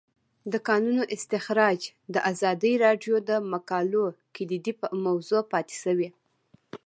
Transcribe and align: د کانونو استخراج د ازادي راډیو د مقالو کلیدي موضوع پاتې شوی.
د 0.51 0.53
کانونو 0.67 1.03
استخراج 1.15 1.79
د 2.13 2.15
ازادي 2.31 2.73
راډیو 2.85 3.15
د 3.29 3.31
مقالو 3.53 4.03
کلیدي 4.35 4.73
موضوع 5.05 5.41
پاتې 5.51 5.75
شوی. 5.83 6.09